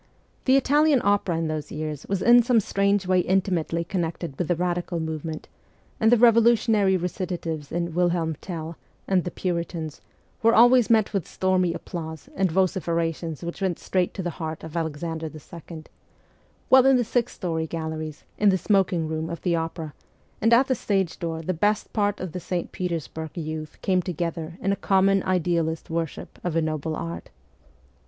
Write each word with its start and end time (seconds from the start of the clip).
The 0.45 0.55
Italian 0.57 0.99
opera 1.03 1.37
in 1.37 1.47
those 1.47 1.71
years 1.71 2.07
was 2.09 2.23
in 2.23 2.41
some 2.41 2.59
strange 2.59 3.05
way 3.05 3.19
intimately 3.19 3.83
con 3.83 4.01
nected 4.01 4.35
with 4.35 4.47
the 4.47 4.55
Radical 4.55 4.99
movement, 4.99 5.47
and 5.99 6.11
the 6.11 6.17
revolu 6.17 6.53
tionary 6.53 6.99
recitatives 6.99 7.71
in' 7.71 7.93
Wilhelm 7.93 8.35
Tell' 8.41 8.77
and' 9.07 9.23
The 9.25 9.29
Puritans' 9.29 10.01
were 10.41 10.55
always 10.55 10.89
met 10.89 11.13
with 11.13 11.27
stormy 11.27 11.75
applause 11.75 12.29
and 12.35 12.51
vociferations 12.51 13.43
which 13.43 13.61
went 13.61 13.77
straight 13.77 14.15
to 14.15 14.23
the 14.23 14.31
heart 14.41 14.63
of 14.63 14.75
Alexander 14.75 15.27
II.; 15.31 15.83
while 16.69 16.87
in 16.87 16.97
the 16.97 17.03
sixth 17.03 17.35
story 17.35 17.67
galleries, 17.67 18.23
in 18.39 18.49
the 18.49 18.57
smoking 18.57 19.07
room 19.07 19.29
of 19.29 19.41
the 19.43 19.55
opera, 19.55 19.93
and 20.41 20.51
at 20.51 20.65
the 20.65 20.73
stage 20.73 21.19
door 21.19 21.43
the 21.43 21.53
best 21.53 21.93
part 21.93 22.19
of 22.19 22.31
the 22.31 22.39
St. 22.39 22.71
Petersburg 22.71 23.37
youth 23.37 23.77
came 23.83 24.01
together 24.01 24.57
in 24.63 24.71
a 24.71 24.75
common 24.75 25.21
idealist 25.21 25.91
worship 25.91 26.39
of 26.43 26.55
a 26.55 26.59
noble 26.63 26.95
art. 26.95 27.29